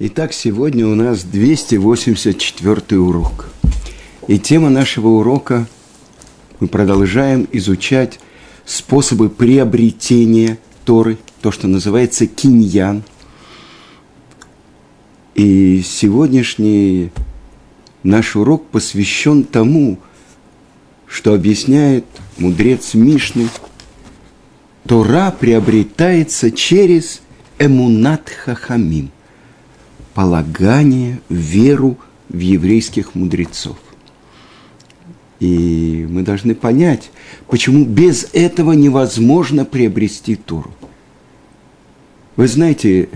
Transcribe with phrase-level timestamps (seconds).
[0.00, 3.48] Итак, сегодня у нас 284 урок.
[4.28, 5.66] И тема нашего урока
[6.60, 8.20] мы продолжаем изучать
[8.64, 13.02] способы приобретения Торы, то, что называется киньян.
[15.34, 17.10] И сегодняшний
[18.04, 19.98] наш урок посвящен тому,
[21.08, 22.04] что объясняет
[22.36, 23.48] мудрец Мишны.
[24.86, 27.20] Тора приобретается через
[27.58, 29.10] эмунат хахамим–
[30.18, 31.96] полагание, веру
[32.28, 33.76] в еврейских мудрецов.
[35.38, 37.12] И мы должны понять,
[37.46, 40.72] почему без этого невозможно приобрести Туру.
[42.34, 43.08] Вы знаете,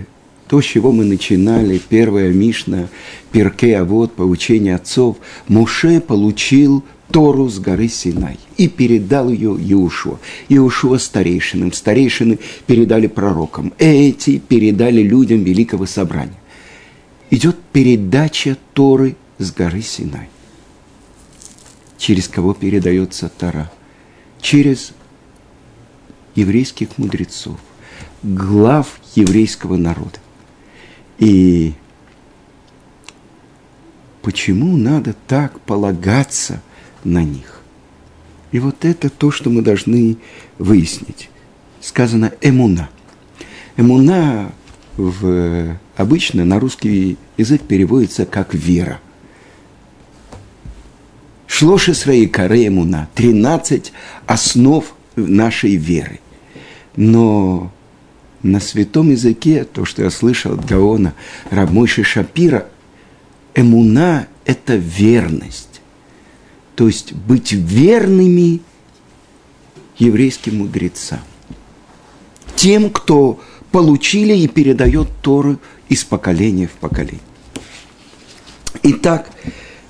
[0.47, 2.87] то, с чего мы начинали, первая Мишна,
[3.33, 5.17] Перке, а вот поучение отцов,
[5.49, 10.21] Муше получил Тору с горы Синай и передал ее Иушуа.
[10.49, 16.37] Иушуа старейшинам, старейшины передали пророкам, эти передали людям великого собрания
[17.33, 20.29] идет передача Торы с горы Синай.
[21.97, 23.73] Через кого передается Тора?
[24.43, 24.93] Через
[26.35, 27.59] еврейских мудрецов,
[28.23, 30.19] глав еврейского народа.
[31.19, 31.73] И
[34.21, 36.61] почему надо так полагаться
[37.03, 37.63] на них?
[38.51, 40.19] И вот это то, что мы должны
[40.59, 41.31] выяснить.
[41.81, 42.91] Сказано «эмуна».
[43.79, 44.53] «Эмуна»
[44.99, 49.01] в, обычно на русский язык переводится как «вера».
[51.47, 53.93] Шлоши своей коры на 13
[54.27, 54.85] основ
[55.17, 56.21] нашей веры.
[56.97, 57.71] Но
[58.43, 61.15] на святом языке, то, что я слышал от Гаона
[61.51, 62.69] Рабмойши Шапира,
[63.55, 65.81] эмуна– это верность.
[66.75, 68.61] То есть быть верными
[69.99, 71.21] еврейским мудрецам.
[72.57, 75.59] Тем, кто получили и передает Тору
[75.93, 77.21] из поколения в поколение.
[78.83, 79.31] Итак,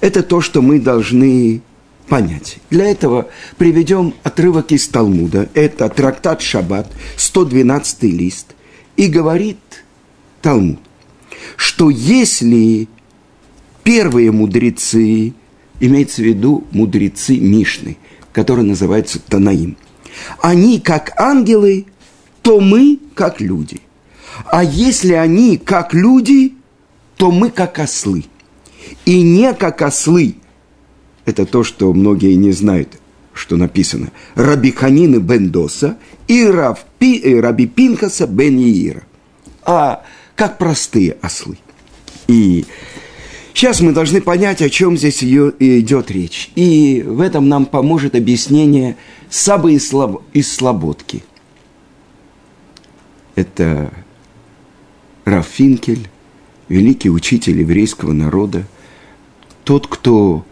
[0.01, 1.63] это то, что мы должны
[2.09, 2.59] понять.
[2.71, 5.49] Для этого приведем отрывок из Талмуда.
[5.55, 8.55] Это трактат Шаббат, 112 лист.
[8.97, 9.59] И говорит
[10.43, 10.81] Талмуд,
[11.57, 12.89] что если
[13.85, 15.33] первые мудрецы,
[15.81, 17.97] имеется в виду мудрецы Мишны,
[18.33, 19.77] которые называются Танаим,
[20.41, 21.87] они как ангелы
[22.43, 23.81] то мы как люди.
[24.47, 26.55] А если они как люди,
[27.17, 28.25] то мы как ослы.
[29.05, 30.37] И не как ослы.
[31.25, 32.99] Это то, что многие не знают,
[33.33, 34.11] что написано.
[34.35, 39.05] Раби Ханины бен Доса и, Равпи, и Раби Пинхаса бен Иира.
[39.65, 40.05] А
[40.35, 41.59] как простые ослы.
[42.27, 42.65] И
[43.55, 46.51] сейчас мы должны понять, о чем здесь идет речь.
[46.57, 48.97] И в этом нам поможет объяснение
[49.31, 51.25] Сабы из Слободки–
[53.35, 53.93] это
[55.25, 56.09] Рафинкель,
[56.69, 58.65] великий учитель еврейского народа,
[59.65, 60.45] тот, кто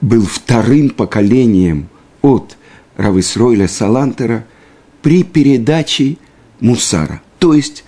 [0.00, 1.88] был вторым поколением
[2.22, 2.56] от
[2.96, 4.46] Рависройля Салантера
[5.02, 6.16] при передаче
[6.60, 7.84] Мусара, то есть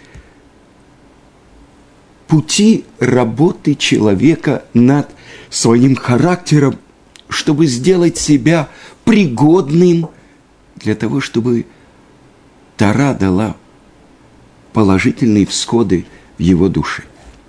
[2.26, 5.08] пути работы человека над
[5.48, 6.78] своим характером,
[7.28, 8.68] чтобы сделать себя
[9.04, 10.08] пригодным
[10.76, 11.66] для того, чтобы
[12.76, 13.56] Тара дала
[14.76, 16.04] положительные всходы
[16.36, 17.04] в его душе.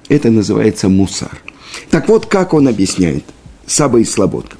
[0.07, 1.41] Это называется мусар.
[1.89, 3.25] Так вот, как он объясняет,
[3.65, 4.55] Саба и Слободка.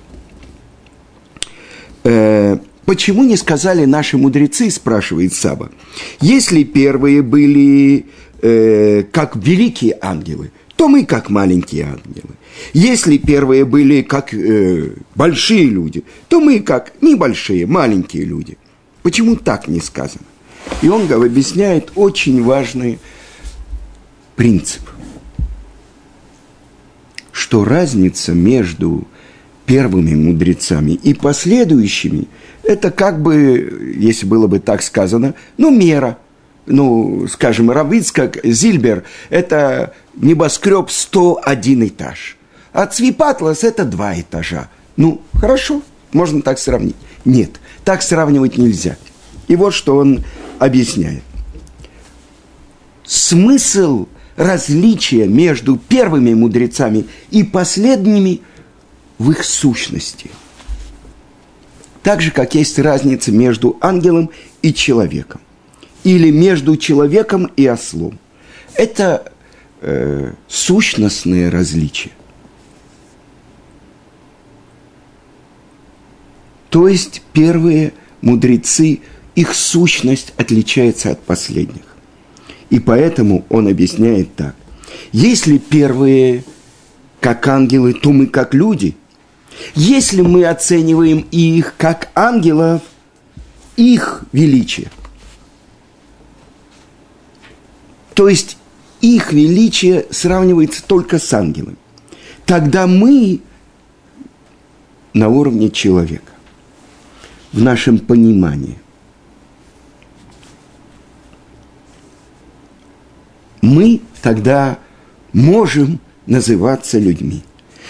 [2.04, 5.72] Э, почему не сказали наши мудрецы, спрашивает Саба,
[6.20, 8.08] если первые были
[8.42, 12.36] э, как великие ангелы, то мы как маленькие ангелы.
[12.74, 18.58] Если первые были как э, большие люди, то мы как небольшие, маленькие люди.
[19.04, 20.26] Почему так не сказано?
[20.82, 23.00] И он объясняет очень важный
[24.36, 24.82] принцип,
[27.32, 29.08] что разница между
[29.66, 32.28] первыми мудрецами и последующими,
[32.64, 36.18] это как бы, если было бы так сказано, ну, мера.
[36.66, 42.38] Ну, скажем, Равицкак, Зильбер– это небоскреб 101 этаж.
[42.74, 44.70] А Цвипатлас– это два этажа.
[44.98, 45.82] Ну, хорошо,
[46.12, 46.98] можно так сравнить.
[47.24, 48.98] Нет, так сравнивать нельзя.
[49.48, 50.26] И вот что он
[50.60, 51.24] объясняет.
[53.04, 58.42] Смысл различия между первыми мудрецами и последними
[59.18, 60.30] в их сущности.
[62.04, 64.30] Так же, как есть разница между ангелом
[64.62, 65.42] и человеком.
[66.04, 68.20] Или между человеком и ослом.
[68.76, 69.34] Это
[69.82, 72.12] э, сущностные различия.
[76.70, 79.02] То есть первые мудрецы–
[79.38, 81.84] их сущность отличается от последних.
[82.72, 84.56] И поэтому он объясняет так.
[85.12, 86.44] Если первые
[87.22, 88.98] как ангелы, то мы как люди.
[89.76, 92.82] Если мы оцениваем их как ангелов,
[93.76, 94.90] их величие,
[98.16, 98.58] то есть
[99.02, 101.78] их величие сравнивается только с ангелами,
[102.48, 103.42] тогда мы
[105.14, 106.32] на уровне человека,
[107.54, 108.80] в нашем понимании.
[113.68, 114.80] Мы тогда
[115.34, 117.44] можем называться людьми.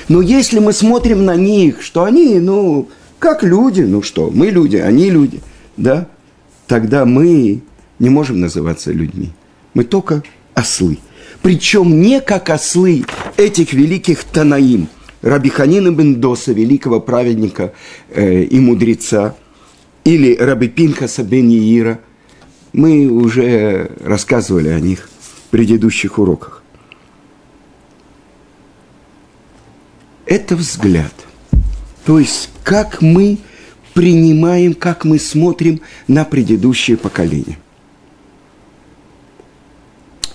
[0.10, 2.90] Но если мы смотрим на них, что они, ну,
[3.20, 5.40] как люди, ну что, мы люди, они люди,
[5.78, 6.08] да,
[6.66, 7.62] тогда мы
[8.00, 9.30] не можем называться людьми.
[9.76, 10.24] Мы только
[10.56, 10.98] ослы.
[11.44, 13.06] Причем не как ослы
[13.38, 14.88] этих великих Танаим,
[15.22, 17.74] Рабиханина Бендоса, великого праведника
[18.10, 19.36] э, и мудреца,
[20.04, 22.00] или Раби Пинхаса бен Иира.
[22.74, 25.10] Мы уже рассказывали о них
[25.50, 26.64] предыдущих уроках.
[30.26, 31.14] Это взгляд.
[32.06, 33.38] То есть, как мы
[33.94, 37.58] принимаем, как мы смотрим на предыдущее поколение.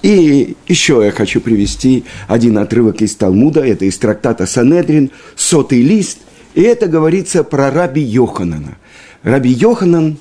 [0.02, 6.18] И еще я хочу привести один отрывок из Талмуда, это из трактата Санедрин, сотый лист,
[6.54, 8.78] и это говорится про раби Йоханана.
[9.22, 10.16] Раби Йоханан,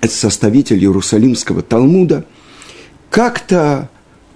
[0.00, 2.26] это составитель Иерусалимского Талмуда,
[3.14, 3.88] как-то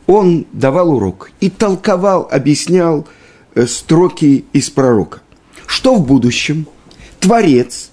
[0.07, 3.07] он давал урок и толковал, объяснял
[3.55, 5.21] э, строки из пророка.
[5.67, 6.67] Что в будущем
[7.21, 7.91] Творец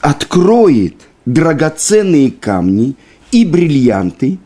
[0.00, 0.94] откроет
[1.24, 2.96] драгоценные камни–
[3.36, 4.38] и бриллианты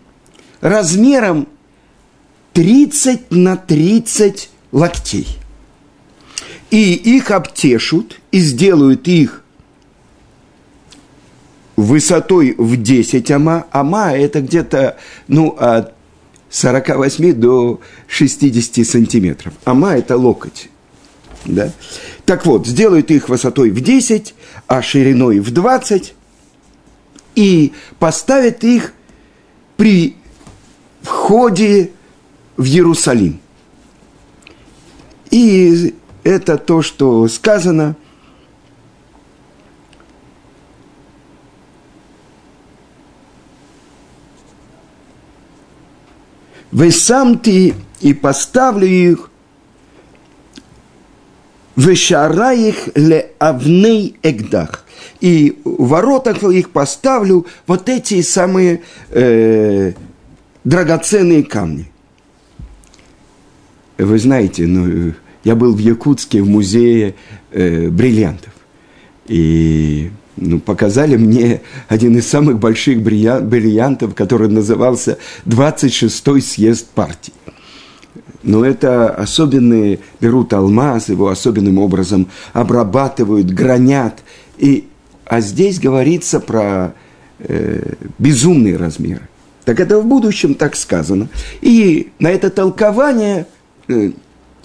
[0.60, 1.46] размером
[2.52, 5.28] 30 на 30 локтей.
[6.70, 9.39] И их обтешут и сделают их
[11.80, 13.66] высотой в 10 ама.
[13.70, 14.96] Ама– это где-то
[15.28, 15.94] ну, от
[16.50, 19.54] 48 до 60 сантиметров.
[19.64, 20.68] Ама– это локоть.
[21.44, 21.72] Да?
[22.24, 24.34] Так вот, сделают их высотой в 10,
[24.66, 26.14] а шириной в 20,
[27.34, 28.92] и поставят их
[29.76, 30.16] при
[31.02, 31.90] входе
[32.56, 33.40] в Иерусалим.
[35.30, 35.94] И
[36.24, 37.96] это то, что сказано.
[46.72, 49.30] Вы сам ты и поставлю их
[51.76, 54.84] в их ле авней эгдах
[55.20, 59.92] и в воротах их поставлю вот эти самые э,
[60.64, 61.90] драгоценные камни.
[63.98, 65.12] Вы знаете, ну,
[65.44, 67.14] я был в Якутске в музее
[67.50, 68.52] э, бриллиантов.
[69.26, 77.32] И ну, показали мне один из самых больших бриллиантов, который назывался 26-й съезд партии.
[78.42, 84.20] Но это особенные, берут алмаз, его особенным образом обрабатывают, гранят.
[84.56, 84.88] И
[85.26, 86.94] а здесь говорится про
[87.38, 89.28] э, безумные размеры.
[89.64, 91.28] Так это в будущем так сказано.
[91.60, 93.46] И на это толкование
[93.88, 94.12] э,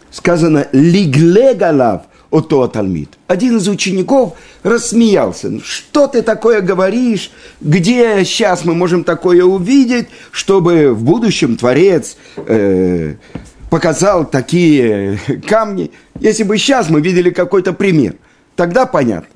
[0.10, 2.04] сказано «лигле галав»
[2.36, 3.10] ото Талмит.
[3.28, 4.34] Один из учеников
[4.64, 5.50] рассмеялся.
[5.50, 7.32] «Ну, что ты такое говоришь?
[7.62, 13.16] Где сейчас мы можем такое увидеть, чтобы в будущем Творец э,
[13.70, 15.92] показал такие камни?
[16.20, 18.16] Если бы сейчас мы видели какой-то пример,
[18.56, 19.30] тогда понятно.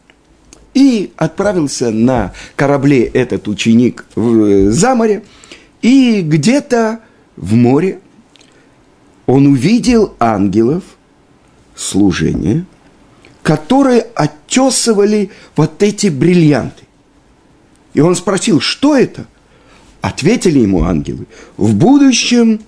[0.73, 5.23] И отправился на корабле этот ученик в, э, за море,
[5.81, 6.99] и где-то
[7.37, 7.99] в море
[9.25, 10.83] он увидел ангелов
[11.75, 12.65] служения,
[13.49, 16.83] которые оттесывали вот эти бриллианты.
[17.95, 19.25] И он спросил, что это?
[20.01, 21.25] Ответили ему ангелы,
[21.57, 22.61] в будущем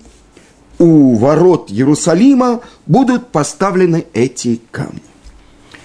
[0.80, 5.04] у ворот Иерусалима будут поставлены эти камни.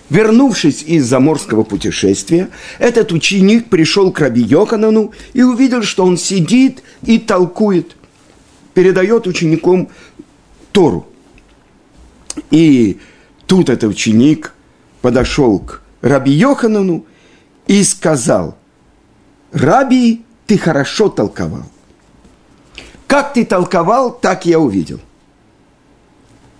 [0.10, 2.50] Вернувшись из заморского путешествия,
[2.80, 7.96] этот ученик пришел к Раби Йоханану и увидел, что он сидит и толкует,
[8.74, 9.90] передает ученикам
[10.72, 11.06] Тору.
[12.50, 12.98] И
[13.46, 14.56] тут этот ученик
[15.02, 17.06] подошел к Раби Йоханану
[17.68, 18.58] и сказал,
[19.52, 21.64] «Раби, ты хорошо толковал.
[23.08, 25.00] Как ты толковал, так я увидел.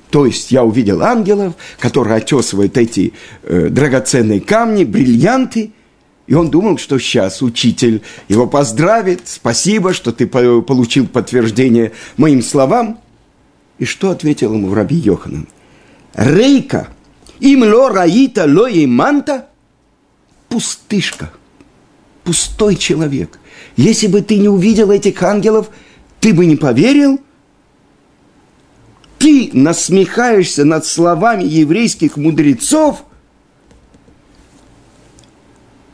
[0.10, 3.14] То есть я увидел ангелов, которые отесывают эти
[3.44, 5.72] э, драгоценные камни, бриллианты,
[6.28, 13.00] и он думал, что сейчас учитель его поздравит, спасибо, что ты получил подтверждение моим словам.
[13.80, 15.48] И что ответил ему Раби Йоханан?
[16.14, 16.90] Рейка,
[17.40, 19.48] им ло раита ло и манта,
[20.50, 21.32] пустышка,
[22.24, 23.40] пустой человек.
[23.76, 25.70] Если бы ты не увидел этих ангелов,
[26.20, 27.20] ты бы не поверил?
[29.20, 33.04] Ты насмехаешься над словами еврейских мудрецов?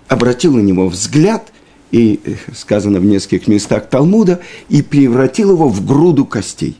[0.08, 1.52] Обратил на него взгляд,
[1.92, 6.78] и э, сказано в нескольких местах Талмуда, и превратил его в груду костей.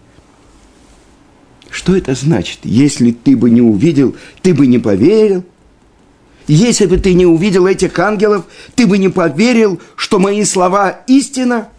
[1.74, 2.60] Что это значит?
[2.62, 5.44] Если ты бы не увидел, ты бы не поверил.
[6.46, 11.70] Если бы ты не увидел этих ангелов, ты бы не поверил, что мои слова истина.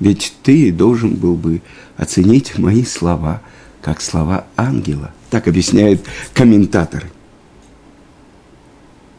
[0.00, 1.60] Ведь ты должен был бы
[1.98, 3.42] оценить мои слова
[3.82, 5.12] как слова ангела.
[5.28, 6.00] Так объясняют
[6.32, 7.10] комментаторы.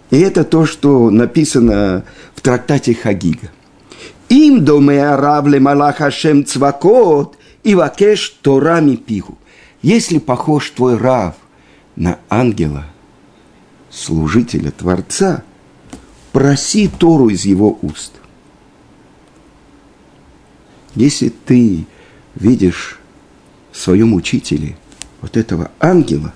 [0.09, 3.51] И это то, что написано в трактате Хагига–
[4.29, 9.37] им доме аравле малах Хашем цвакот и вакеш торами пиху.
[9.81, 11.35] Если похож твой рав
[11.95, 12.85] на ангела,
[13.89, 15.43] служителя Творца,
[16.31, 18.13] проси Тору из его уст.
[20.95, 21.85] Если ты
[22.35, 22.99] видишь
[23.71, 24.77] в своем учителе
[25.21, 26.33] вот этого ангела,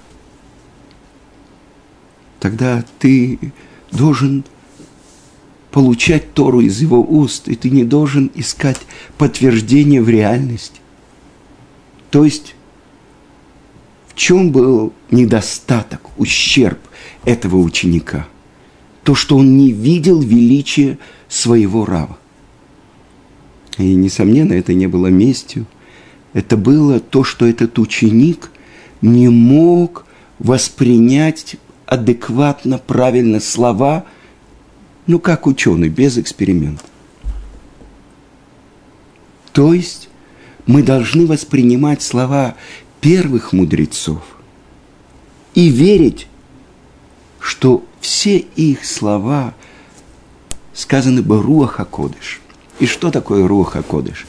[2.40, 3.40] тогда ты
[3.92, 4.44] должен
[5.78, 8.80] получать Тору из его уст, и ты не должен искать
[9.20, 10.82] подтверждение в реальности.
[12.10, 12.56] То есть,
[14.08, 16.80] в чем был недостаток, ущерб
[17.26, 18.28] этого ученика?
[19.04, 20.98] То, что он не видел величия
[21.30, 22.18] своего рава.
[23.78, 25.68] И, несомненно, это не было местью.
[26.34, 28.50] Это было то, что этот ученик
[29.04, 30.08] не мог
[30.40, 34.06] воспринять адекватно, правильно слова–
[35.08, 36.84] ну, как ученый, без эксперимента.
[39.54, 40.10] То есть
[40.68, 42.56] мы должны воспринимать слова
[43.02, 44.22] первых мудрецов
[45.56, 46.28] и верить,
[47.40, 49.56] что все их слова
[50.74, 52.42] сказаны бы Руаха Кодыш.
[52.80, 54.28] И что такое Руаха Кодыш?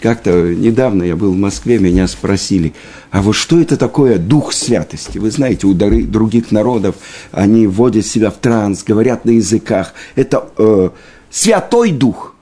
[0.00, 2.74] Как-то недавно я был в Москве, меня спросили,
[3.10, 5.18] а вот что это такое дух святости?
[5.18, 6.96] Вы знаете, у других народов
[7.32, 9.94] они вводят себя в транс, говорят на языках.
[10.14, 10.90] Это э,
[11.30, 12.34] святой дух.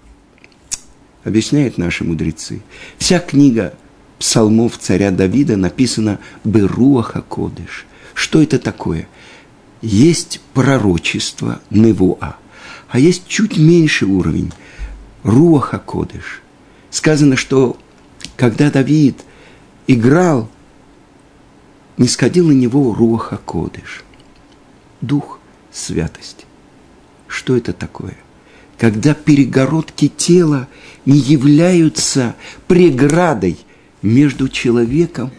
[1.25, 2.63] Объясняют наши мудрецы.
[2.99, 3.75] Вся книга
[4.19, 7.87] псалмов царя Давида написана «Беруаха Кодыш».
[8.15, 9.09] Что это такое?
[9.83, 12.37] Есть пророчество Невуа,
[12.89, 14.53] а есть чуть меньший уровень–
[15.25, 16.43] Руаха Кодыш–
[16.97, 17.77] сказано, что
[18.37, 19.19] когда Давид
[19.87, 20.51] играл,
[21.99, 24.03] не сходил на него Руаха Кодыш,
[25.01, 25.39] дух
[25.71, 26.47] святости.
[27.29, 28.17] Что это такое?
[28.79, 30.69] Когда перегородки тела
[31.05, 32.35] не являются
[32.67, 33.59] преградой
[34.03, 35.31] между человеком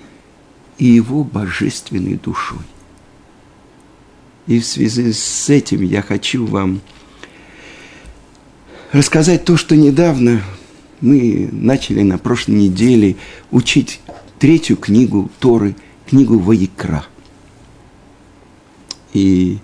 [0.77, 2.65] и его божественной душой.
[4.45, 6.81] И в связи с этим я хочу вам
[8.91, 10.41] рассказать то, что недавно
[11.01, 13.15] мы начали на прошлой неделе
[13.51, 13.99] учить
[14.39, 15.75] третью книгу Торы,
[16.07, 17.05] книгу Ваикра.
[19.13, 19.59] И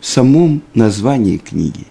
[0.00, 1.86] в самом названии книги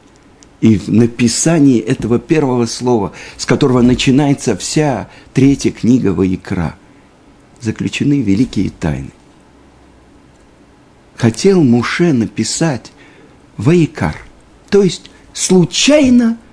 [0.59, 6.75] и в написании этого первого слова, с которого начинается вся третья книга Ваикра,
[7.61, 9.11] заключены великие тайны.
[11.15, 12.91] Хотел Муше написать
[13.57, 14.17] Ваикар,
[14.69, 16.37] то есть случайно–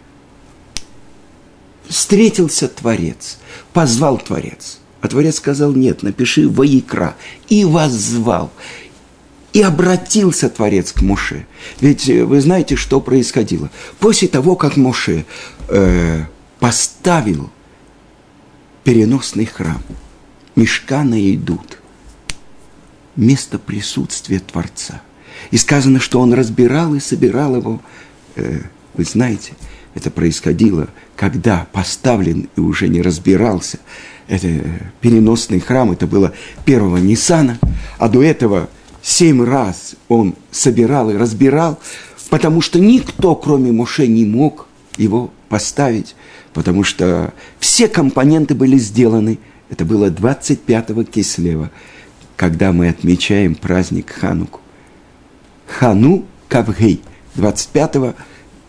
[1.94, 3.38] встретился Творец,
[3.72, 4.80] позвал Творец.
[5.00, 7.14] А Творец сказал, нет, напиши «Воикра».
[7.48, 8.50] И воззвал.
[9.52, 11.46] И обратился Творец к Муше.
[11.80, 13.70] Ведь э, вы знаете, что происходило.
[14.00, 15.24] После того, как Муше
[15.68, 16.24] э,
[16.58, 17.50] поставил
[18.82, 19.80] переносный храм,
[20.56, 21.78] мешкана идут,
[23.14, 25.00] место присутствия Творца.
[25.52, 27.80] И сказано, что он разбирал и собирал его,
[28.34, 28.62] э,
[28.94, 29.52] вы знаете,
[29.94, 33.78] это происходило– когда поставлен и уже не разбирался,
[34.26, 34.48] это
[35.00, 36.32] переносный храм, это было
[36.64, 37.58] первого Ниссана,
[37.98, 38.68] а до этого
[39.02, 41.78] семь раз он собирал и разбирал,
[42.30, 46.16] потому что никто, кроме Моше, не мог его поставить,
[46.52, 49.38] потому что все компоненты были сделаны.
[49.70, 51.70] Это было 25-го Кислева,
[52.36, 54.60] когда мы отмечаем праздник Хануку.
[55.66, 57.02] Хану Кавгей,
[57.36, 58.14] 25-го,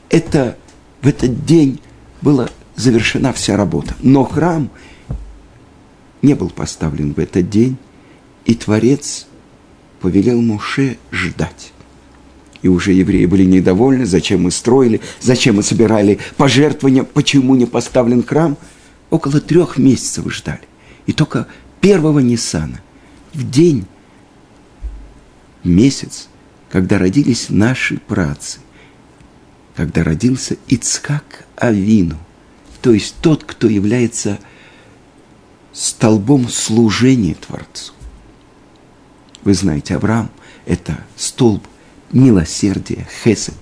[0.10, 0.58] это
[1.06, 1.80] в этот день
[2.24, 3.94] была завершена вся работа.
[4.00, 4.72] Но храм
[6.24, 7.78] не был поставлен в этот день,
[8.46, 9.28] и Творец
[10.02, 11.74] повелел Муше ждать.
[12.64, 18.24] И уже евреи были недовольны, зачем мы строили, зачем мы собирали пожертвования, почему не поставлен
[18.24, 18.58] храм.
[19.12, 20.64] Около трех месяцев ждали.
[21.06, 21.46] И только
[21.82, 22.82] первого Ниссана,
[23.32, 23.86] в день,
[25.64, 26.30] месяц,
[26.72, 28.58] когда родились наши працы,
[29.76, 32.18] когда родился Ицкак Авину,
[32.82, 34.40] то есть тот, кто является
[35.74, 37.94] столбом служения Творцу.
[39.44, 40.32] Вы знаете, Авраам–
[40.66, 41.68] это столб
[42.12, 43.56] милосердия, хесед.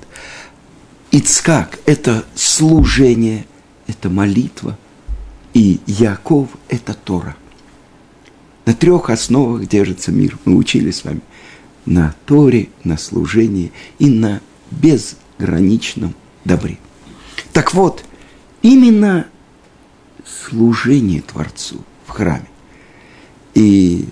[1.11, 3.45] Ицкак– это служение,
[3.87, 4.77] это молитва.
[5.53, 7.35] И Яков– это Тора.
[8.65, 10.37] На трех основах держится мир.
[10.45, 11.21] Мы учили с вами.
[11.85, 14.41] На Торе, на служении и на
[15.43, 16.77] безграничном добре.
[17.51, 18.03] Так вот,
[18.61, 19.27] именно
[20.25, 22.47] служение Творцу в храме.
[23.53, 24.05] И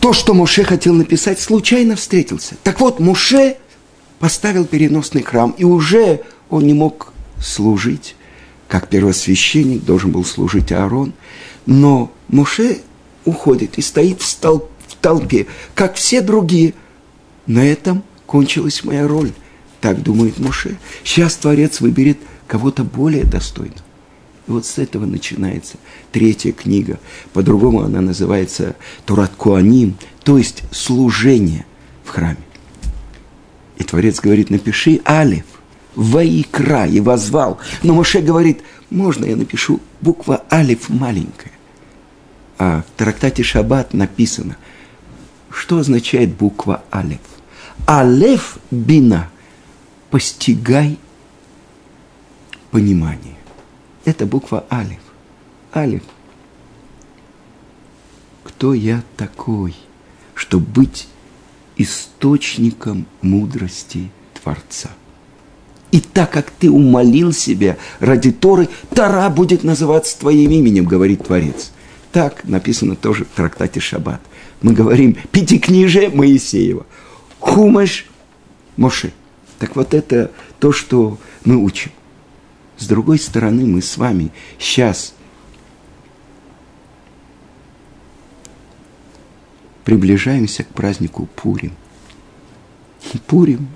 [0.00, 2.56] то, что Муше хотел написать, случайно встретился.
[2.62, 3.56] Так вот, Муше
[4.18, 8.14] поставил переносный храм, и уже он не мог служить,
[8.68, 11.12] как первосвященник должен был служить Аарон.
[11.66, 12.80] Но Муше
[13.24, 16.74] уходит и стоит в, стол, в толпе, как все другие.
[17.46, 19.32] На этом кончилась моя роль,
[19.82, 20.78] так думает Муше.
[21.04, 23.82] Сейчас Творец выберет кого-то более достойного.
[24.46, 25.76] И вот с этого начинается
[26.12, 26.98] третья книга.
[27.32, 31.66] По-другому она называется Турат Куаним, то есть служение
[32.04, 32.38] в храме.
[33.76, 35.44] И Творец говорит, напиши Алиф,
[35.96, 37.58] Ваикра, и возвал.
[37.82, 41.52] Но Моше говорит, можно я напишу буква Алиф маленькая.
[42.58, 44.56] А в трактате Шаббат написано,
[45.50, 47.18] что означает буква Алиф.
[47.88, 49.28] Алеф бина,
[50.12, 50.98] постигай
[52.70, 53.34] понимание.
[54.04, 55.00] Это буква Алиф.
[55.74, 56.02] Алиф.
[58.44, 59.74] Кто я такой,
[60.34, 61.08] чтобы быть
[61.78, 64.90] источником мудрости Творца?
[65.92, 71.72] И так как ты умолил себя ради Торы, Тора будет называться твоим именем, говорит Творец.
[72.12, 74.20] Так написано тоже в трактате Шаббат.
[74.60, 76.84] Мы говорим пятикнижие Моисеева.
[77.40, 78.04] Хумаш
[78.76, 79.12] Моше.
[79.62, 81.92] Так вот это то, что мы учим.
[82.78, 85.14] С другой стороны, мы с вами сейчас
[89.84, 91.74] приближаемся к празднику Пурим.
[93.28, 93.68] Пурим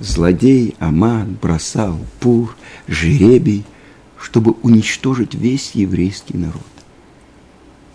[0.00, 2.56] злодей Аман бросал пур,
[2.88, 3.64] жеребий,
[4.20, 6.77] чтобы уничтожить весь еврейский народ.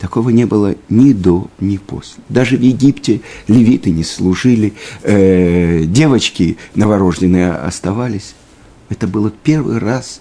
[0.04, 2.22] Такого не было ни до, ни после.
[2.28, 8.36] Даже в Египте левиты не служили, э, девочки новорожденные оставались.
[8.90, 10.20] Это было первый раз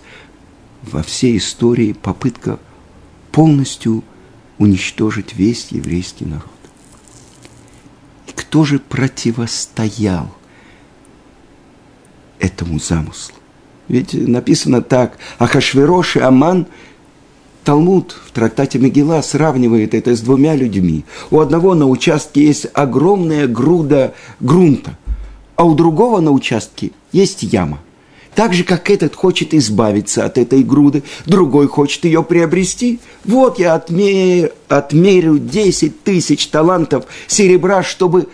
[0.83, 2.61] во всей истории попытка
[3.33, 4.05] полностью
[4.59, 6.47] уничтожить весь еврейский народ.
[8.29, 10.33] И кто же противостоял
[12.39, 13.35] этому замыслу?
[13.89, 16.69] Ведь написано так, Ахашверош и Аман–
[17.65, 21.05] Талмуд в трактате Мегила сравнивает это с двумя людьми.
[21.31, 24.99] У одного на участке есть огромная груда грунта,
[25.55, 27.79] а у другого на участке есть яма.
[28.35, 32.99] Так же, как этот хочет избавиться от этой груды, другой хочет ее приобрести.
[33.25, 38.29] Вот я отмерю, отмерю 10 тысяч талантов серебра, чтобы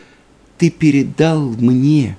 [0.57, 2.17] ты передал мне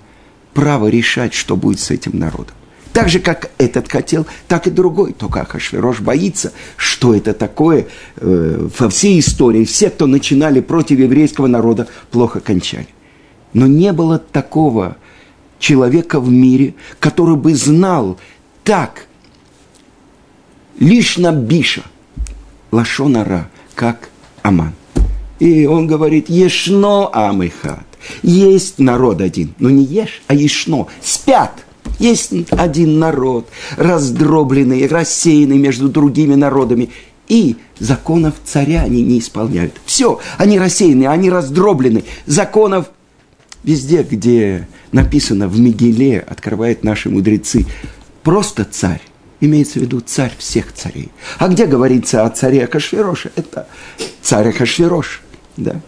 [0.54, 2.56] право решать, что будет с этим народом.
[2.99, 5.13] Так же, как этот хотел, так и другой.
[5.13, 7.88] Только Ахашвирош боится, что это такое.
[8.17, 12.89] Э, во всей истории все, кто начинали против еврейского народа, плохо кончали.
[13.53, 14.97] Но не было такого
[15.59, 18.19] человека в мире, который бы знал
[18.65, 19.05] так,
[20.77, 21.83] лишь на биша,
[22.69, 24.09] лашонара, как
[24.41, 24.73] Аман.
[25.39, 27.85] И он говорит, ешно амыхат.
[28.23, 30.88] Есть народ один, но не ешь, а ешно.
[31.01, 31.63] Спят–
[31.99, 36.89] есть один народ, раздробленный, рассеянный между другими народами.
[37.27, 39.79] И законов царя они не исполняют.
[39.85, 42.03] Все, они рассеяны, они раздроблены.
[42.25, 42.89] Законов
[43.63, 47.65] везде, где написано в Мигеле, открывают наши мудрецы,
[48.23, 49.01] просто царь.
[49.41, 51.12] Имеется в виду царь всех царей.
[51.38, 53.31] А где говорится о царе Акашвероше?
[53.35, 53.67] Это
[54.21, 55.21] царь Акашверош.
[55.55, 55.79] Да.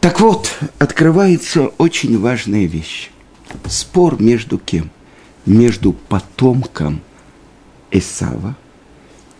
[0.00, 3.10] Так вот, открывается очень важная вещь.
[3.68, 4.90] Спор между кем?
[5.44, 7.00] Между потомком
[7.90, 8.56] Эсава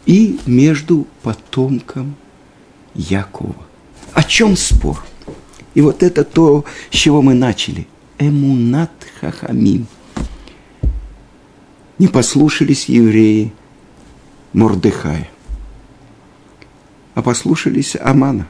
[0.05, 2.17] и между потомком
[2.95, 3.57] Якова.
[4.13, 5.05] О чем спор?
[5.75, 7.87] И вот это то, с чего мы начали.
[8.19, 9.87] Эмунат хахамим.
[11.99, 13.53] Не послушались евреи
[14.53, 15.29] Мордыхая,
[17.15, 18.49] а послушались Амана.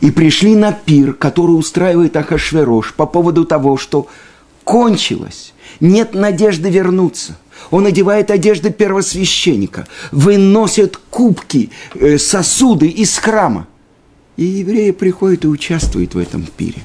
[0.00, 4.06] И пришли на пир, который устраивает Ахашверош по поводу того, что
[4.64, 7.36] кончилось, нет надежды вернуться.
[7.70, 13.66] Он одевает одежды первосвященника, выносят кубки, э, сосуды из храма.
[14.36, 16.82] И евреи приходят и участвуют в этом пире.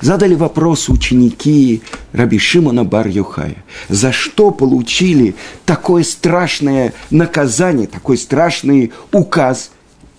[0.00, 3.56] Задали вопрос ученики Раби Шимона бар -Юхая.
[3.88, 9.70] За что получили такое страшное наказание, такой страшный указ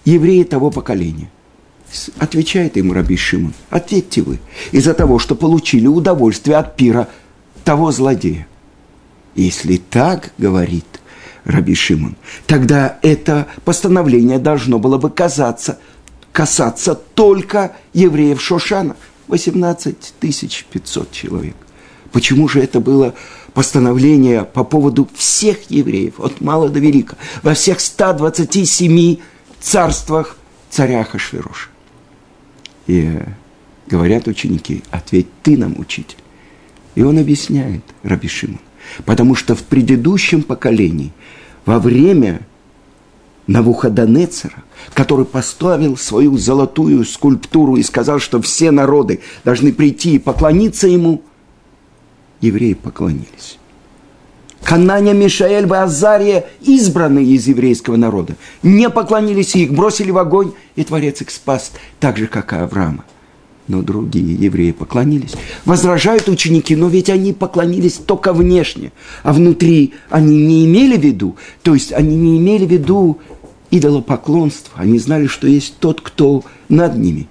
[0.06, 1.30] евреи того поколения?
[2.20, 4.40] Отвечает им Раби Шимон, ответьте вы,
[4.72, 7.08] из-за того, что получили удовольствие от пира
[7.64, 8.48] того злодея.
[9.36, 10.86] Если так говорит
[11.44, 12.16] Раби Шимон,
[12.48, 15.80] тогда это постановление должно было бы казаться,
[16.32, 18.96] касаться только евреев Шошана,
[19.28, 21.56] 18 500 человек.
[22.12, 23.14] Почему же это было
[23.54, 29.18] постановление по поводу всех евреев, от мала до велика, во всех 127
[29.60, 30.38] царствах
[30.70, 31.75] царя Хашвироша?
[32.88, 33.20] И
[33.88, 36.18] говорят ученики, ответь ты нам, учитель.
[36.96, 38.60] И он объясняет, Раби Шимон,
[39.06, 41.12] потому что в предыдущем поколении,
[41.66, 42.42] во время
[43.48, 50.88] Навуходонецера, который поставил свою золотую скульптуру и сказал, что все народы должны прийти и поклониться
[50.88, 51.22] ему,
[52.42, 53.60] евреи поклонились.
[54.66, 61.22] Кананя, Мишаэль, Азария, избранные из еврейского народа, не поклонились их бросили в огонь, и Творец
[61.22, 63.06] их спас, так же, как и Авраама.
[63.68, 65.36] Но другие евреи поклонились.
[65.66, 71.36] Возражают ученики, но ведь они поклонились только внешне, а внутри они не имели в виду,
[71.62, 73.20] то есть они не имели в виду
[73.70, 77.28] идолопоклонства, они знали, что есть тот, кто над ними.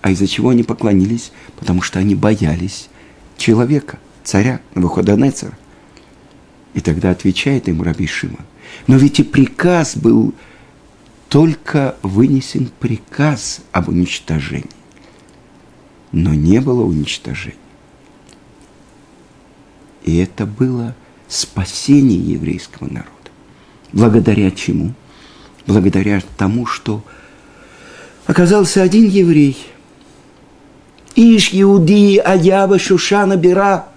[0.00, 1.32] А из-за чего они поклонились?
[1.58, 2.88] Потому что они боялись
[3.36, 5.52] человека, царя Навуходонецера.
[6.76, 8.44] И тогда отвечает им Раби Шимон.
[8.86, 10.34] Но ведь и приказ был,
[11.30, 14.68] только вынесен приказ об уничтожении.
[16.12, 17.56] Но не было уничтожения.
[20.04, 20.94] И это было
[21.28, 23.10] спасение еврейского народа.
[23.92, 24.92] Благодаря чему?
[25.66, 27.02] Благодаря тому, что
[28.26, 29.56] оказался один еврей.
[31.14, 33.88] Иш Иуди Аява Шушана Бера.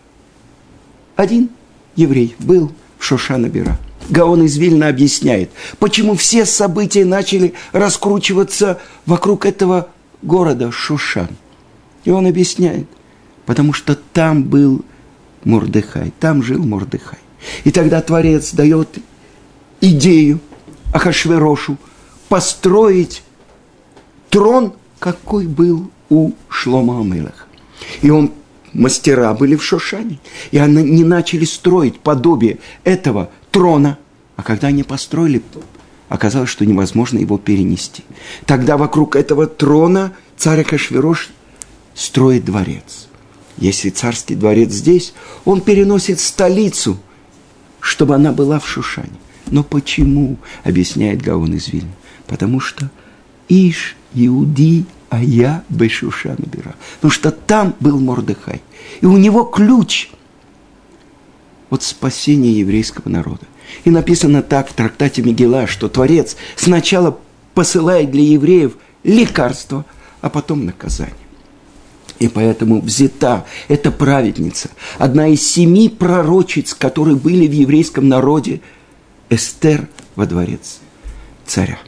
[1.18, 1.50] Один–
[2.00, 3.78] еврей был в Шошана-Бера.
[4.10, 9.90] Гаон из Вильна объясняет, почему все события начали раскручиваться вокруг этого
[10.22, 11.30] города Шушан.
[12.06, 12.88] И он объясняет,
[13.46, 14.84] потому что там был
[15.44, 17.20] Мордыхай, там жил Мордыхай.
[17.66, 18.90] И тогда Творец дает
[19.82, 20.40] идею
[20.94, 21.78] Ахашверошу
[22.30, 23.24] построить
[24.30, 27.46] трон, какой был у Шлома Амелаха.
[28.02, 28.32] И он
[28.74, 30.20] мастера были в Шошане.
[30.52, 33.98] И они начали строить подобие этого трона.
[34.36, 35.42] А когда они построили,
[36.08, 38.04] оказалось, что невозможно его перенести.
[38.46, 41.30] Тогда вокруг этого трона царь Акашвирош
[41.94, 43.08] строит дворец.
[43.58, 46.98] Если царский дворец здесь, он переносит столицу,
[47.82, 49.20] чтобы она была в Шушане.
[49.48, 51.92] Но почему, объясняет Гаон из Вильна?
[52.28, 52.90] Потому что
[53.50, 56.76] Иш, Иуди, а я Бешуша набира.
[56.96, 58.62] Потому что там был Мордыхай.
[59.02, 60.10] И у него ключ
[61.70, 63.46] от спасения еврейского народа.
[63.84, 67.20] И написано так в трактате Мегила, что Творец сначала
[67.54, 69.86] посылает для евреев лекарство,
[70.22, 71.16] а потом наказание.
[72.20, 78.62] И поэтому взята эта праведница, одна из семи пророчиц, которые были в еврейском народе,
[79.30, 80.80] Эстер во дворец
[81.46, 81.80] царя.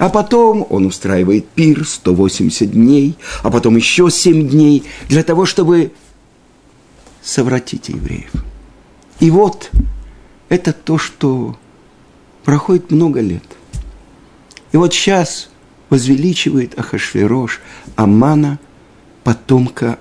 [0.00, 5.92] А потом он устраивает пир 180 дней, а потом еще 7 дней для того, чтобы
[7.22, 8.30] совратить евреев.
[9.20, 9.70] И вот
[10.48, 11.58] это то, что
[12.44, 13.44] проходит много лет.
[14.72, 15.50] И вот сейчас
[15.90, 17.60] возвеличивает Ахашверош
[17.94, 18.58] Амана,
[19.22, 19.98] потомка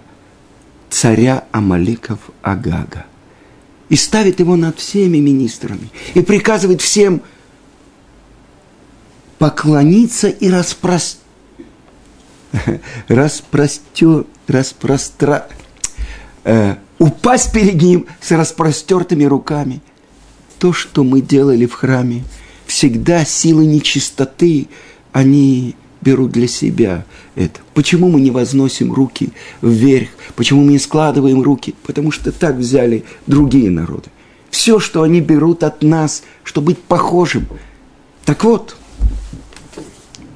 [0.89, 3.05] царя Амаликов Агага.
[3.89, 5.89] И ставит его над всеми министрами.
[6.13, 7.21] И приказывает всем–
[9.39, 11.19] поклониться и распрос...
[13.07, 14.25] распростер...
[14.47, 15.47] распростра...
[16.43, 19.81] Э, упасть перед ним с распростертыми руками.
[20.59, 22.23] То, что мы делали в храме,
[22.67, 24.67] всегда силы нечистоты,
[25.13, 27.59] они берут для себя это.
[27.73, 30.09] Почему мы не возносим руки вверх?
[30.35, 31.75] Почему мы не складываем руки?
[31.83, 34.09] Потому что так взяли другие народы.
[34.49, 37.47] Все, что они берут от нас, чтобы быть похожим.
[38.25, 38.75] Так вот,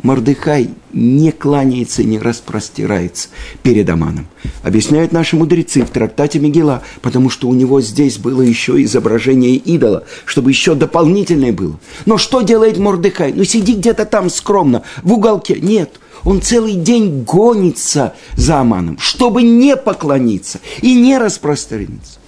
[0.03, 3.29] Мордыхай не кланяется, не распростирается
[3.63, 4.27] перед Аманом.
[4.61, 10.03] Объясняют наши мудрецы в трактате Мегила, потому что у него здесь было еще изображение идола,
[10.25, 11.79] чтобы еще дополнительное было.
[12.05, 13.31] Но что делает Мордыхай?
[13.31, 15.57] Ну, сиди где-то там скромно, в уголке.
[15.61, 22.19] Нет, он целый день гонится за Аманом, чтобы не поклониться и не распространиться.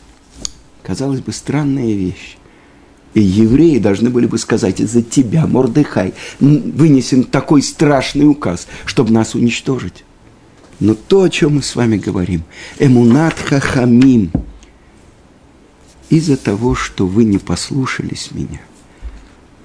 [0.81, 2.37] Казалось бы, странная вещь.
[3.21, 10.03] Евреи должны были бы сказать, из-за тебя, Мордыхай, вынесен такой страшный указ, чтобы нас уничтожить.
[10.81, 12.43] Но то, о чем мы с вами говорим,
[12.77, 14.31] эмунат хахамим,
[16.09, 18.61] из-за того, что вы не послушались меня,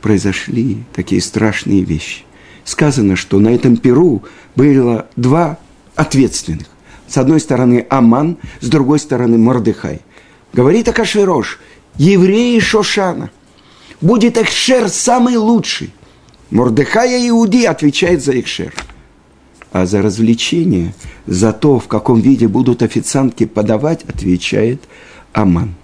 [0.00, 2.22] произошли такие страшные вещи.
[2.64, 4.22] Сказано, что на этом перу
[4.54, 5.58] было два
[5.96, 6.68] ответственных.
[7.08, 10.00] С одной стороны Аман, с другой стороны Мордыхай.
[10.52, 11.58] Говорит Акашвирош,
[11.96, 13.30] евреи Шошана.
[14.00, 15.92] Будет Эхшер самый лучший.
[16.50, 18.74] Мордыхая Иуди отвечает за Эхшер.
[19.72, 20.94] А за развлечение,
[21.26, 24.82] за то, в каком виде будут официантки подавать, отвечает
[25.32, 25.74] Аман.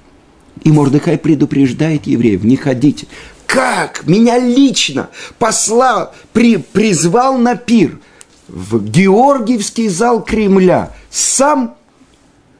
[0.64, 3.07] И Мордыхай предупреждает евреев, не ходите.
[3.46, 4.07] Как?
[4.07, 8.00] Меня лично послал, при, призвал на пир
[8.48, 11.74] в Георгиевский зал Кремля сам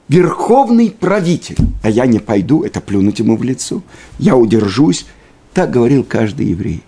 [0.09, 1.57] верховный правитель.
[1.83, 3.83] А я не пойду, это плюнуть ему в лицо.
[4.19, 5.07] Я удержусь.
[5.57, 6.83] Так говорил каждый еврей.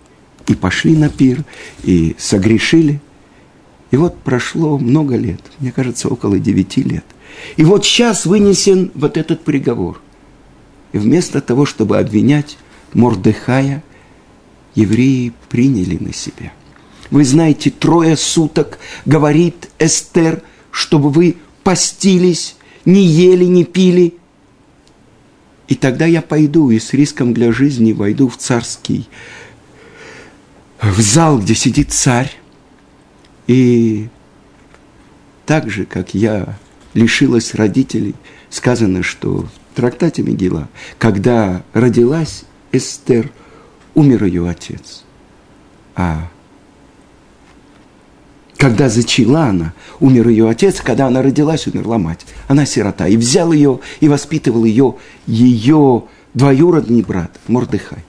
[0.45, 1.43] И пошли на пир,
[1.81, 3.01] и согрешили.
[3.89, 7.03] И вот прошло много лет, мне кажется, около девяти лет.
[7.57, 9.99] И вот сейчас вынесен вот этот приговор.
[10.91, 12.59] И вместо того, чтобы обвинять
[12.93, 13.83] Мордыхая,
[14.75, 16.53] евреи приняли на себя.
[17.09, 22.55] Вы знаете, трое суток говорит Эстер, чтобы вы постились,
[22.85, 24.13] не ели, не пили.
[25.69, 29.07] И тогда я пойду и с риском для жизни войду в царский,
[30.81, 32.31] в зал, где сидит царь.
[33.45, 34.09] И
[35.45, 36.57] так же, как я
[36.95, 38.15] лишилась родителей,
[38.49, 43.31] сказано, что в трактате Мегила, когда родилась Эстер,
[43.93, 45.03] умер ее отец.
[45.95, 46.29] А
[48.59, 52.25] когда зачала она, умер ее отец, когда она родилась, умерла мать.
[52.49, 53.07] Она сирота.
[53.07, 58.03] И взял ее и воспитывал ее, ее двоюродный брат Мордыхай.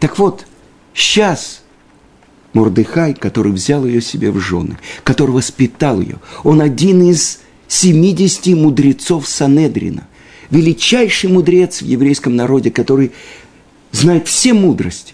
[0.00, 0.46] Так вот,
[0.94, 1.64] сейчас
[2.54, 9.28] Мордыхай, который взял ее себе в жены, который воспитал ее, он один из 70 мудрецов
[9.28, 10.08] Санедрина,
[10.48, 13.12] величайший мудрец в еврейском народе, который
[13.90, 15.12] знает все мудрости.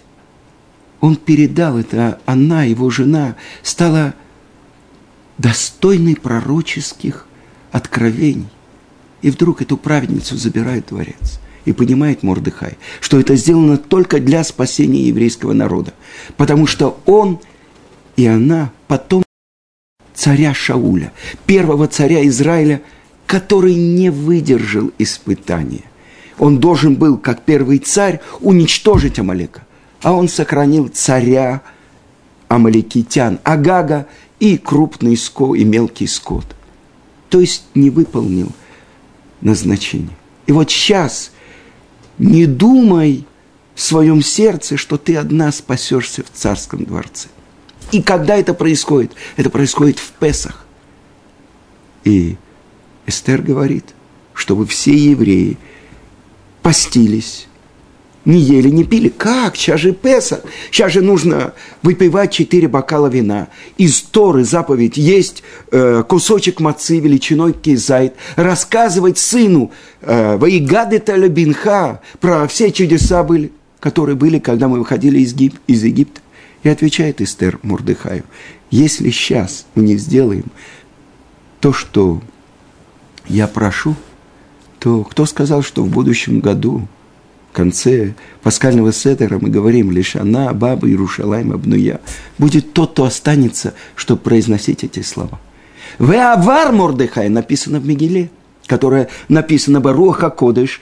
[1.01, 4.15] Он передал это, она, его жена, стала
[5.39, 7.27] достойный пророческих
[7.73, 8.49] откровений.
[9.23, 11.41] И вдруг эту праведницу забирает дворец.
[11.65, 15.93] И понимает Мордыхай, что это сделано только для спасения еврейского народа.
[16.37, 17.41] Потому что он
[18.17, 19.23] и она потом
[20.15, 21.13] царя Шауля,
[21.47, 22.83] первого царя Израиля,
[23.27, 25.85] который не выдержал испытания.
[26.39, 29.67] Он должен был, как первый царь, уничтожить Амалека.
[30.03, 31.63] А он сохранил царя
[32.49, 34.07] Амаликитян, Агага
[34.41, 36.47] и крупный скот, и мелкий скот.
[37.29, 38.51] То есть не выполнил
[39.41, 40.17] назначение.
[40.47, 41.33] И вот сейчас
[42.19, 43.27] не думай
[43.75, 47.29] в своем сердце, что ты одна спасешься в царском дворце.
[47.93, 49.13] И когда это происходит?
[49.37, 50.67] Это происходит в Песах.
[52.05, 52.37] И
[53.07, 53.95] Эстер говорит,
[54.35, 55.59] чтобы все евреи
[56.63, 57.48] постились,
[58.25, 59.09] не ели, не пили.
[59.09, 59.57] Как?
[59.57, 60.41] Сейчас же Песах.
[60.71, 63.49] Сейчас же нужно выпивать четыре бокала вина.
[63.77, 68.15] Из Торы заповедь есть э, кусочек мацы величиной кизайт.
[68.37, 69.71] Рассказывать сыну
[70.03, 75.83] э, «Ваигадета лебинха» про все чудеса были, которые были, когда мы выходили из, Гип, из
[75.85, 76.21] Египта.
[76.65, 78.25] И отвечает Эстер Мурдыхаю,
[78.71, 80.47] если сейчас мы не сделаем
[81.61, 82.21] то, что
[83.29, 83.95] я прошу,
[84.81, 86.87] то кто сказал, что в будущем году
[87.59, 92.01] конце пасхального сетера мы говорим лишь она, баба Иерушалайм обнуя.
[92.39, 95.41] Будет тот, кто останется, чтобы произносить эти слова.
[95.99, 98.31] В авар Мордыхай написано в Мегиле,
[98.67, 100.81] которое написано Баруха Кодыш,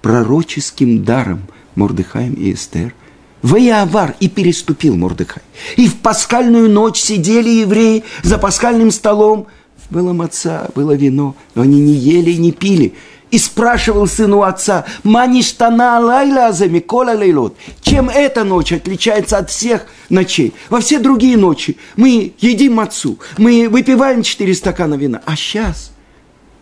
[0.00, 1.42] пророческим даром
[1.74, 2.94] Мордыхаем и Эстер.
[3.42, 5.42] Авар и переступил Мордыхай.
[5.76, 9.46] И в пасхальную ночь сидели евреи за пасхальным столом.
[9.90, 12.94] Было маца, было вино, но они не ели и не пили–
[13.30, 17.56] и спрашивал сыну отца, «Маништана лайла за Микола лейлот».
[17.80, 20.52] Чем эта ночь отличается от всех ночей?
[20.68, 25.92] Во все другие ночи мы едим отцу, мы выпиваем четыре стакана вина, а сейчас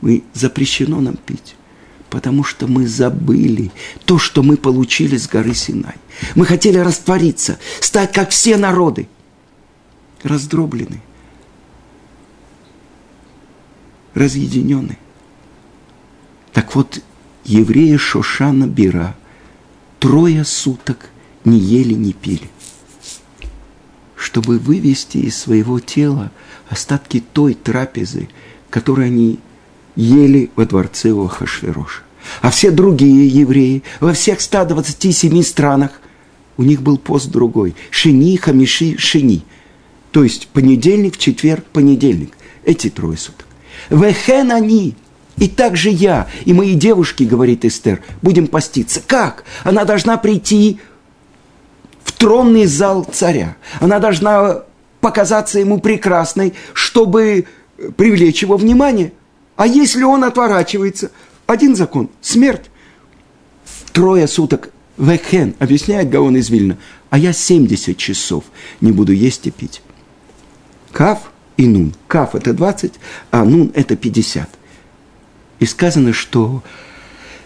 [0.01, 1.55] мы запрещено нам пить.
[2.11, 3.71] Потому что мы забыли
[4.07, 5.97] то, что мы получили с горы Синай.
[6.35, 9.09] Мы хотели раствориться, стать как все народы.
[10.23, 11.03] Раздроблены,
[14.15, 14.99] разъединены.
[16.59, 17.01] Так вот,
[17.45, 19.15] евреи Шошана Бира
[20.01, 21.09] трое суток
[21.45, 22.51] не ели, не пили,
[24.17, 26.33] чтобы вывести из своего тела
[26.69, 28.29] остатки той трапезы,
[28.71, 29.39] которую они
[29.95, 32.03] ели во дворце у Ахашвероша.
[32.41, 35.93] А все другие евреи во всех 127 странах,
[36.57, 37.77] у них был пост другой.
[37.91, 39.45] Шини, хамиши, шини.
[40.11, 42.37] То есть понедельник, четверг, понедельник.
[42.65, 43.47] Эти трое суток.
[43.91, 44.97] Вехен они,
[45.41, 49.01] и также я, и мои девушки, говорит Эстер, будем поститься.
[49.07, 49.45] Как?
[49.65, 50.81] Она должна прийти
[52.05, 53.57] в тронный зал царя.
[53.81, 54.63] Она должна
[55.01, 57.47] показаться ему прекрасной, чтобы
[57.97, 59.13] привлечь его внимание.
[59.57, 61.11] А если он отворачивается,
[61.47, 62.71] один закон– смерть.
[63.93, 66.77] Трое суток Вехен, объясняет Гаон из Вильна,
[67.11, 68.45] а я 70 часов
[68.81, 69.83] не буду есть и пить.
[70.93, 71.95] Кав и Нун.
[72.09, 72.95] Кав– это 20,
[73.31, 74.58] а Нун– это 50.
[75.61, 76.63] И сказано, что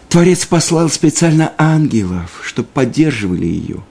[0.09, 3.83] Творец послал специально ангелов, чтобы поддерживали ее.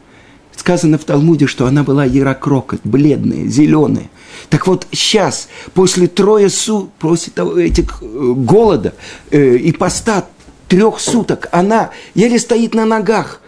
[0.56, 4.12] Сказано в Талмуде, что она была ярокрокот, бледная, зеленая.
[4.50, 8.94] Так вот, сейчас, после трое су, после того, этих э, голода
[9.32, 10.28] э, и поста
[10.68, 13.42] трех суток, она еле стоит на ногах.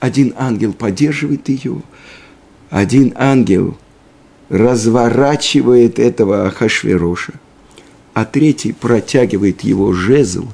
[0.00, 1.82] Один ангел поддерживает ее,
[2.70, 3.78] один ангел
[4.48, 7.34] разворачивает этого Ахашвероша–
[8.16, 10.48] а третий протягивает его жезл,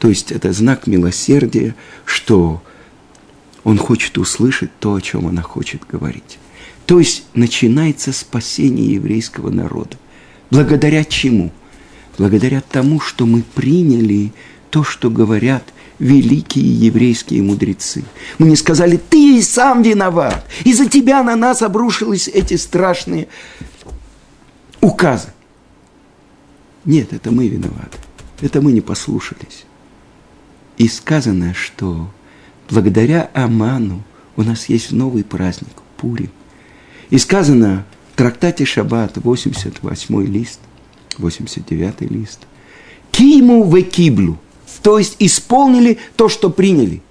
[0.00, 2.60] то есть это знак милосердия, что
[3.62, 6.40] он хочет услышать то, о чем она хочет говорить.
[6.86, 9.96] То есть начинается спасение еврейского народа.
[10.50, 11.52] Благодаря чему?
[12.18, 14.32] Благодаря тому, что мы приняли
[14.70, 15.62] то, что говорят
[16.00, 18.02] великие еврейские мудрецы.
[18.38, 20.44] Мы не сказали, ты и сам виноват.
[20.64, 23.28] Из-за тебя на нас обрушились эти страшные
[24.80, 25.28] указы.
[26.84, 27.98] Нет, это мы виноваты.
[28.40, 29.64] Это мы не послушались.
[30.78, 32.10] И сказано, что
[32.68, 34.02] благодаря Аману
[34.36, 36.30] у нас есть новый праздник– Пурим.
[37.10, 40.58] И сказано в трактате Шаббат, 88 лист,
[41.18, 42.40] 89 лист,
[43.12, 44.38] «Киму в киблу»,
[44.82, 47.02] то есть исполнили то, что приняли.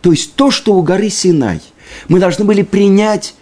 [0.00, 1.60] То есть то, что у горы Синай.
[2.08, 3.34] Мы должны были принять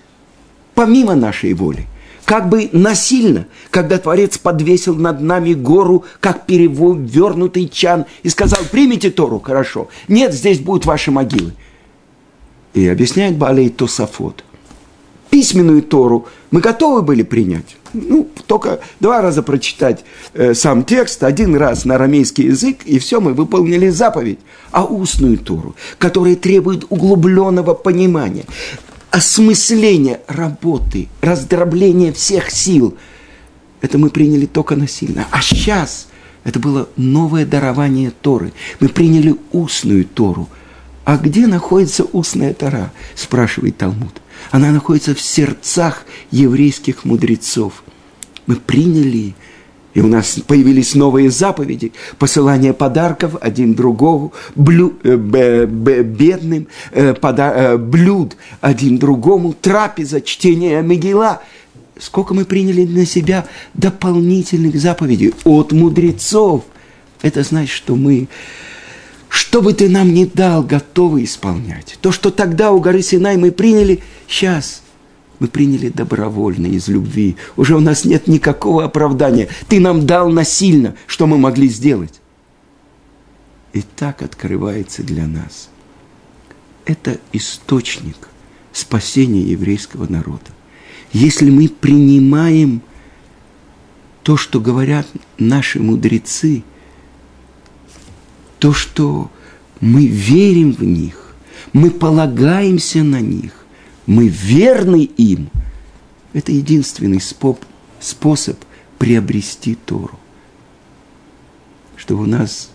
[0.75, 1.87] помимо нашей воли
[2.25, 9.11] как бы насильно, когда Творец подвесил над нами гору, как перевернутый чан, и сказал, примите
[9.11, 9.89] Тору, хорошо.
[10.09, 11.53] Нет, здесь будут ваши могилы.
[12.75, 14.45] И объясняет Балей Тосафот.
[15.31, 17.77] Письменную Тору мы готовы были принять.
[17.95, 20.05] Ну, только два раза прочитать
[20.35, 24.39] э, сам текст, один раз на арамейский язык, и все, мы выполнили заповедь.
[24.71, 28.45] А устную Тору, которая требует углубленного понимания,
[29.13, 32.97] осмысление работы, раздробление всех сил,
[33.83, 35.29] это мы приняли только насильно.
[35.31, 36.09] А сейчас
[36.45, 38.53] это было новое дарование Торы.
[38.81, 40.49] Мы приняли устную Тору.
[41.05, 42.91] А где находится устная Тора?
[43.15, 44.23] Спрашивает Талмуд.
[44.51, 47.85] Она находится в сердцах еврейских мудрецов.
[48.47, 49.35] Мы приняли
[49.95, 55.67] и у нас появились новые заповеди, посылание подарков один другому, блю, э, б,
[56.03, 61.43] бедным, э, пода, э, блюд один другому, трапеза, чтение Мегила.
[61.99, 66.65] Сколько мы приняли на себя дополнительных заповедей от мудрецов.
[67.21, 68.29] Это значит, что мы,
[69.29, 71.99] что бы ты нам ни дал, готовы исполнять.
[72.01, 74.82] То, что тогда у горы Синай мы приняли, сейчас–
[75.43, 77.37] мы приняли добровольно, из любви.
[77.57, 79.49] Уже у нас нет никакого оправдания.
[79.67, 82.21] Ты нам дал насильно, что мы могли сделать.
[83.73, 85.69] И так открывается для нас.
[86.85, 88.29] Это источник
[88.73, 90.47] спасения еврейского народа.
[91.13, 92.81] Если мы принимаем
[94.23, 96.63] то, что говорят наши мудрецы,
[98.61, 99.29] то, что
[99.81, 101.35] мы верим в них,
[101.73, 103.62] мы полагаемся на них,
[104.07, 105.51] мы верны им,
[106.33, 107.65] это единственный способ,
[108.01, 108.59] способ
[108.99, 110.19] приобрести Тору.
[111.97, 112.71] Чтобы у нас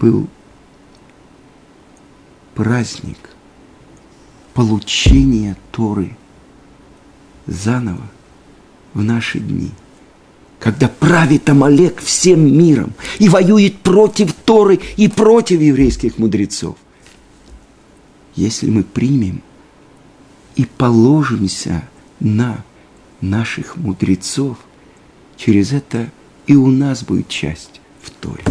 [0.00, 0.28] был
[2.54, 3.30] праздник
[4.54, 6.16] получения Торы
[7.46, 8.08] заново
[8.94, 9.70] в наши дни,
[10.58, 16.76] когда правит Амалек всем миром и воюет против Торы и против еврейских мудрецов–
[18.34, 19.42] если мы примем
[20.56, 21.88] и положимся
[22.20, 22.64] на
[23.20, 24.58] наших мудрецов,
[25.36, 26.10] через это
[26.46, 28.44] и у нас будет часть в Торе.